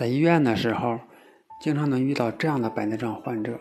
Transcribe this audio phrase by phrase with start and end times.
[0.00, 0.98] 在医院的时候，
[1.60, 3.60] 经常能遇到这样的白内障患者。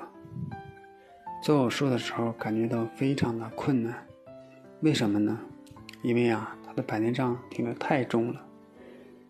[1.44, 3.94] 做手术的时候，感觉到非常的困难。
[4.80, 5.38] 为什么呢？
[6.02, 8.42] 因为啊，他的白内障挺得太重了。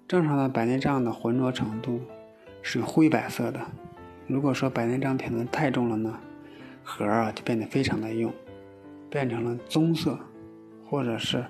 [0.07, 1.99] 正常的白内障的浑浊程度
[2.61, 3.59] 是灰白色的。
[4.27, 6.15] 如果说白内障挺得太重了呢，
[6.83, 8.31] 核啊就变得非常的硬，
[9.09, 10.15] 变成了棕色，
[10.87, 11.43] 或者是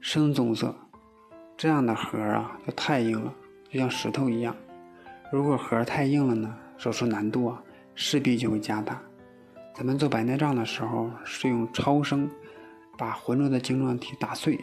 [0.00, 0.74] 深棕色。
[1.56, 3.32] 这样的核啊就太硬了，
[3.70, 4.52] 就像石头一样。
[5.32, 7.62] 如果核太硬了呢，手术难度啊
[7.94, 9.00] 势必就会加大。
[9.74, 12.30] 咱们做白内障的时候是用超声
[12.96, 14.58] 把浑浊的晶状体打碎，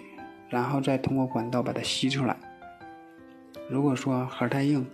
[0.49, 2.35] 然后再通过管道把它吸出来。
[3.69, 4.85] 如果说核太硬，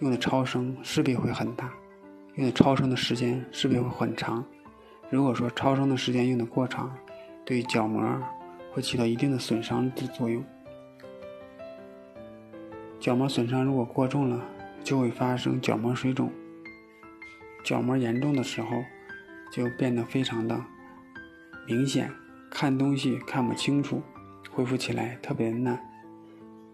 [0.00, 1.72] 用的超声势必会很大，
[2.34, 4.44] 用的超声的时间势必会很长。
[5.08, 6.94] 如果说超声的时间用的过长，
[7.44, 8.02] 对角膜
[8.72, 10.44] 会起到一定的损伤的作用。
[13.00, 14.44] 角膜损伤如果过重了，
[14.88, 16.32] 就会发生角膜水肿，
[17.62, 18.82] 角膜严重的时候，
[19.52, 20.64] 就变得非常的
[21.66, 22.10] 明显，
[22.50, 24.00] 看东西看不清楚，
[24.50, 25.78] 恢复起来特别难。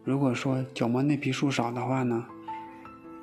[0.04, 2.24] 如果说角膜内皮数少的话呢，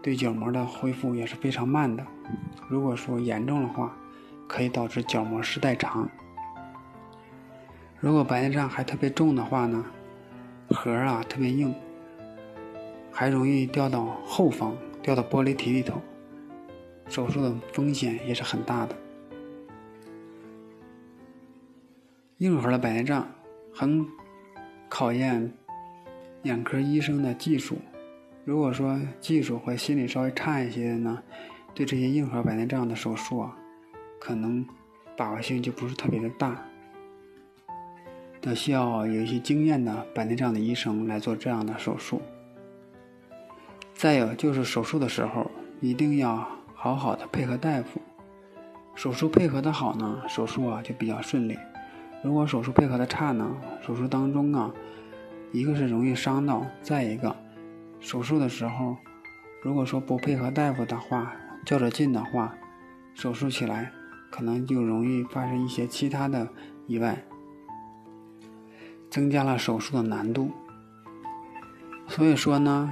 [0.01, 2.05] 对角膜的恢复也是非常慢的。
[2.67, 3.95] 如果说严重的话，
[4.45, 6.09] 可以导致角膜时代长。
[8.01, 9.85] 如果白内障还特别重的话呢，
[10.69, 11.73] 核啊特别硬。
[13.11, 16.01] 还容易掉到后方，掉到玻璃体里头，
[17.07, 18.95] 手术的风险也是很大的。
[22.37, 23.27] 硬核的白内障
[23.71, 24.03] 很
[24.89, 25.53] 考验
[26.43, 27.77] 眼科医生的技术。
[28.43, 31.21] 如果说技术和心理稍微差一些的呢，
[31.75, 33.55] 对这些硬核白内障的手术啊，
[34.19, 34.65] 可能
[35.15, 36.59] 把握性就不是特别的大，
[38.41, 42.19] 得需要有一些经验的白内障的医生来做这样的手术。
[44.01, 48.01] 再有就是手术的时候，一定要好好的配合大夫。
[48.95, 51.53] 手术配合的好呢，手术啊就比较顺利；
[52.23, 54.71] 如果手术配合的差呢，手术当中啊，
[55.51, 57.35] 一个是容易伤到，再一个，
[57.99, 58.97] 手术的时候，
[59.61, 62.55] 如果说不配合大夫的话，较着劲的话，
[63.13, 63.91] 手术起来
[64.31, 66.47] 可能就容易发生一些其他的
[66.87, 67.23] 意外，
[69.11, 70.49] 增加了手术的难度。
[72.07, 72.91] 所以说呢。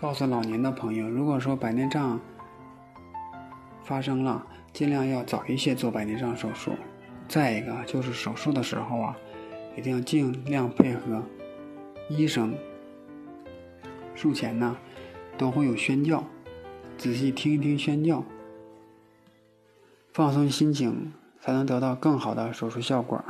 [0.00, 2.20] 告诉老年的朋友，如果说白内障
[3.82, 6.70] 发生了，尽量要早一些做白内障手术。
[7.26, 9.16] 再一个就是手术的时候啊，
[9.76, 11.20] 一定要尽量配合
[12.08, 12.54] 医生。
[14.14, 14.76] 术前呢，
[15.36, 16.22] 都会有宣教，
[16.96, 18.22] 仔细听一听宣教，
[20.12, 23.20] 放松心情，才能得到更好的手术效果。